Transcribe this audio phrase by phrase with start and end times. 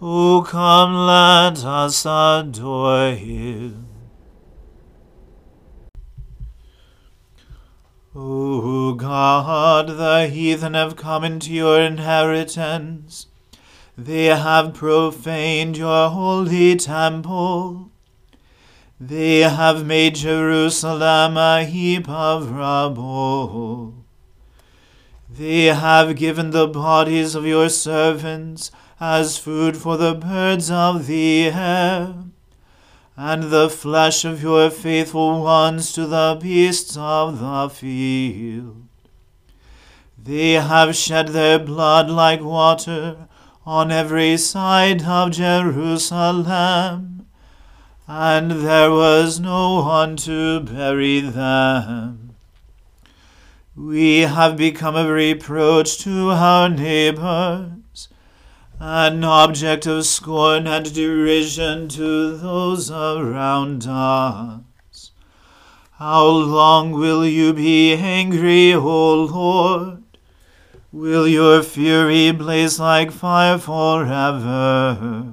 [0.00, 3.88] O come, let us adore him.
[8.14, 13.26] O God, the heathen have come into your inheritance.
[13.96, 17.90] They have profaned your holy temple.
[19.00, 23.94] They have made Jerusalem a heap of rubble.
[25.28, 28.70] They have given the bodies of your servants
[29.00, 32.14] as food for the birds of the air,
[33.16, 38.86] and the flesh of your faithful ones to the beasts of the field.
[40.22, 43.28] They have shed their blood like water
[43.64, 47.26] on every side of Jerusalem,
[48.06, 52.34] and there was no one to bury them.
[53.76, 57.77] We have become a reproach to our neighbors,
[58.80, 65.10] an object of scorn and derision to those around us.
[65.92, 70.04] How long will you be angry, O Lord?
[70.92, 75.32] Will your fury blaze like fire forever?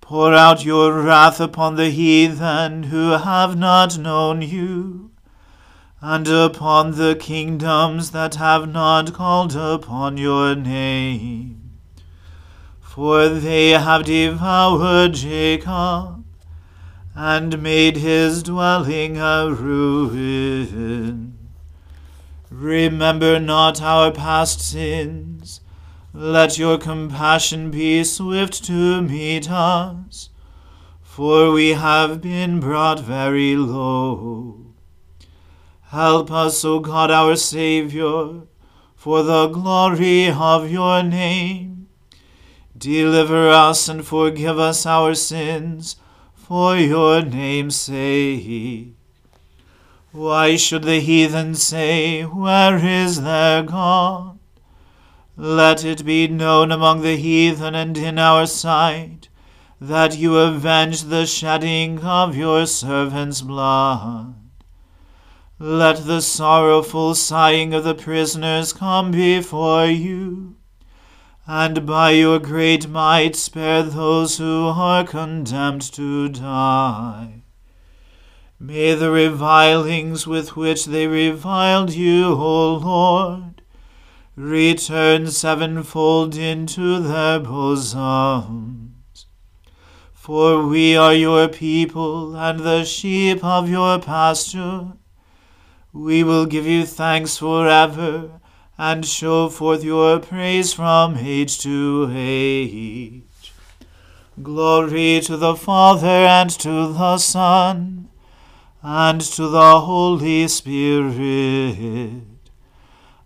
[0.00, 5.10] Pour out your wrath upon the heathen who have not known you
[6.00, 11.65] and upon the kingdoms that have not called upon your name.
[12.96, 16.24] For they have devoured Jacob,
[17.14, 21.36] and made his dwelling a ruin.
[22.50, 25.60] Remember not our past sins.
[26.14, 30.30] Let your compassion be swift to meet us,
[31.02, 34.72] for we have been brought very low.
[35.88, 38.44] Help us, O God our Saviour,
[38.94, 41.75] for the glory of your name.
[42.76, 45.96] Deliver us and forgive us our sins,
[46.34, 48.94] for your name's sake.
[50.12, 54.38] Why should the heathen say, Where is their God?
[55.36, 59.28] Let it be known among the heathen and in our sight
[59.80, 64.34] that you avenge the shedding of your servants' blood.
[65.58, 70.56] Let the sorrowful sighing of the prisoners come before you,
[71.48, 77.42] and by your great might spare those who are condemned to die.
[78.58, 83.62] May the revilings with which they reviled you, O Lord,
[84.34, 89.26] return sevenfold into their bosoms.
[90.12, 94.94] For we are your people and the sheep of your pasture.
[95.92, 98.40] We will give you thanks forever
[98.78, 103.52] and show forth your praise from age to age.
[104.42, 108.08] Glory to the Father and to the Son
[108.82, 112.22] and to the Holy Spirit,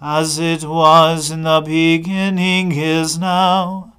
[0.00, 3.92] as it was in the beginning, is now,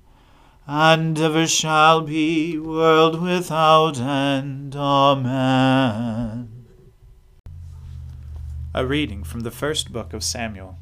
[0.67, 4.75] and ever shall be, world without end.
[4.75, 6.65] Amen.
[8.73, 10.77] A reading from the first book of Samuel.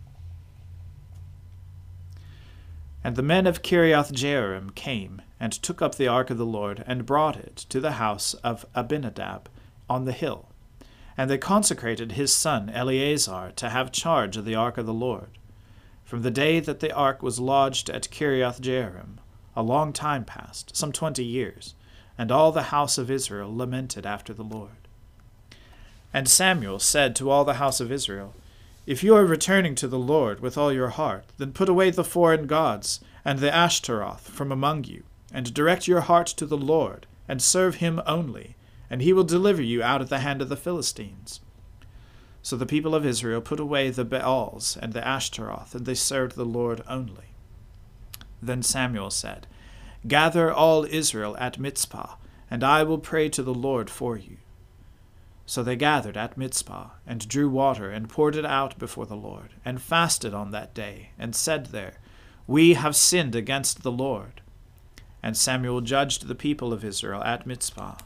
[3.04, 6.84] And the men of Kiriath Jearim came and took up the ark of the Lord
[6.88, 9.50] and brought it to the house of Abinadab
[9.90, 10.48] on the hill
[11.18, 15.38] and they consecrated his son Eleazar to have charge of the ark of the Lord.
[16.04, 19.18] From the day that the ark was lodged at Kiriath Jearim,
[19.56, 21.76] a long time passed, some twenty years,
[22.18, 24.88] and all the house of Israel lamented after the Lord.
[26.14, 28.34] And Samuel said to all the house of Israel,
[28.86, 32.04] If you are returning to the Lord with all your heart, then put away the
[32.04, 35.04] foreign gods and the Ashtaroth from among you,
[35.34, 38.56] and direct your heart to the Lord, and serve him only
[38.94, 41.40] and he will deliver you out of the hand of the Philistines.
[42.44, 46.36] So the people of Israel put away the Baals and the Ashtaroth, and they served
[46.36, 47.34] the Lord only.
[48.40, 49.48] Then Samuel said,
[50.08, 52.18] Gather all Israel at Mizpah,
[52.52, 54.38] and I will pray to the Lord for you.
[55.46, 59.50] So they gathered at Mizpah, and drew water, and poured it out before the Lord,
[59.66, 61.96] and fasted on that day, and said there,
[62.48, 64.42] We have sinned against the Lord.
[65.22, 67.98] And Samuel judged the people of Israel at Mizpah.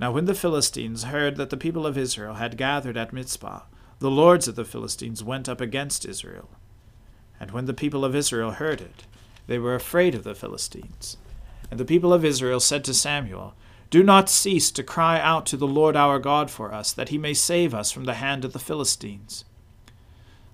[0.00, 3.62] Now when the Philistines heard that the people of Israel had gathered at Mizpah,
[3.98, 6.48] the lords of the Philistines went up against Israel.
[7.40, 9.04] And when the people of Israel heard it,
[9.48, 11.16] they were afraid of the Philistines.
[11.70, 13.54] And the people of Israel said to Samuel,
[13.90, 17.16] Do not cease to cry out to the Lord our God for us, that he
[17.16, 19.46] may save us from the hand of the Philistines.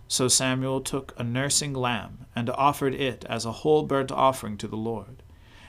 [0.07, 4.69] So Samuel took a nursing lamb, and offered it as a whole burnt offering to
[4.69, 5.25] the Lord.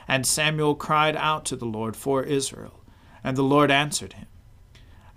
[0.08, 2.84] And Samuel cried out to the Lord for Israel.
[3.24, 4.28] And the Lord answered him.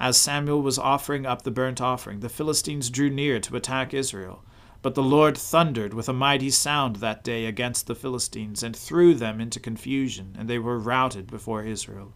[0.00, 4.42] As Samuel was offering up the burnt offering, the Philistines drew near to attack Israel.
[4.80, 9.14] But the Lord thundered with a mighty sound that day against the Philistines, and threw
[9.14, 12.14] them into confusion, and they were routed before Israel.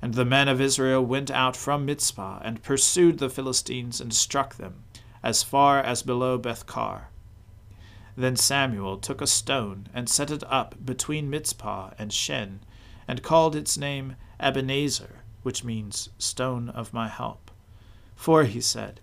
[0.00, 4.56] And the men of Israel went out from Mizpah, and pursued the Philistines, and struck
[4.56, 4.84] them,
[5.22, 7.08] as far as below Beth-car.
[8.16, 12.60] Then Samuel took a stone, and set it up between Mizpah and Shen,
[13.06, 17.50] and called its name Ebenezer, which means stone of my help.
[18.14, 19.00] For, he said,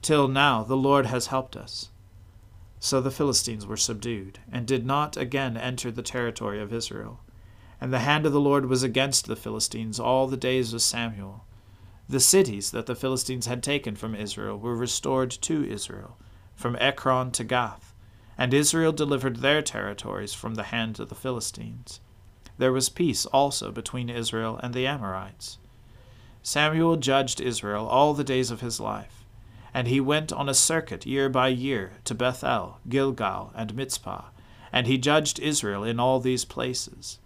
[0.00, 1.90] till now the Lord has helped us.
[2.78, 7.20] So the Philistines were subdued, and did not again enter the territory of Israel.
[7.80, 11.44] And the hand of the Lord was against the Philistines all the days of Samuel.
[12.08, 16.16] The cities that the Philistines had taken from Israel were restored to Israel,
[16.54, 17.94] from Ekron to Gath,
[18.36, 22.00] and Israel delivered their territories from the hand of the Philistines
[22.58, 25.58] there was peace also between Israel and the Amorites.
[26.42, 29.24] Samuel judged Israel all the days of his life,
[29.72, 34.24] and he went on a circuit year by year to Bethel, Gilgal, and Mizpah,
[34.72, 37.18] and he judged Israel in all these places.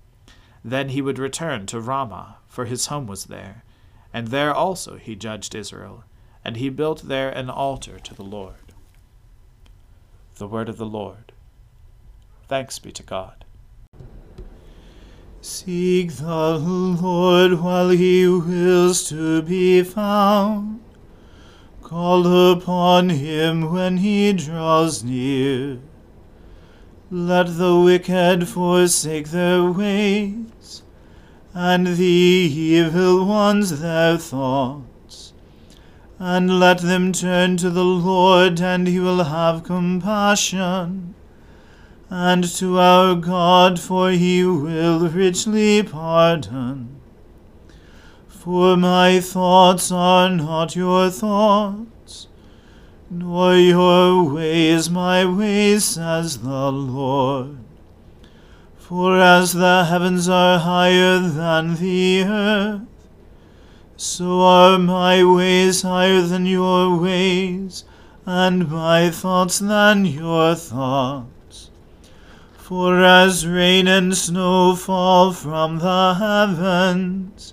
[0.64, 3.64] Then he would return to Ramah, for his home was there,
[4.12, 6.04] and there also he judged Israel,
[6.44, 8.72] and he built there an altar to the Lord.
[10.36, 11.32] The word of the Lord.
[12.48, 13.44] Thanks be to God.
[15.40, 20.80] Seek the Lord while he wills to be found.
[21.82, 25.80] Call upon him when he draws near.
[27.14, 30.82] Let the wicked forsake their ways,
[31.52, 35.34] and the evil ones their thoughts.
[36.18, 41.14] And let them turn to the Lord, and he will have compassion
[42.08, 46.98] and to our God, for he will richly pardon.
[48.26, 51.91] For my thoughts are not your thoughts,
[53.12, 57.58] nor your ways my ways, says the Lord.
[58.78, 62.80] For as the heavens are higher than the earth,
[63.96, 67.84] so are my ways higher than your ways,
[68.24, 71.70] and my thoughts than your thoughts.
[72.56, 77.52] For as rain and snow fall from the heavens,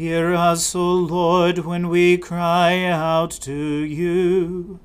[0.00, 4.80] Hear us, O Lord, when we cry out to you,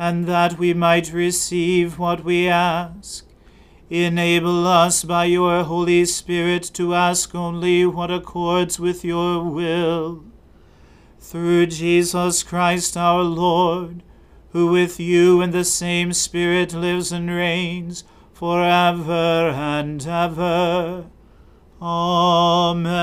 [0.00, 3.24] and that we might receive what we ask.
[3.88, 10.24] Enable us by your Holy Spirit to ask only what accords with your will.
[11.20, 14.02] Through Jesus Christ our Lord,
[14.50, 21.06] who with you in the same Spirit lives and reigns for ever and ever.
[21.80, 23.02] Amen.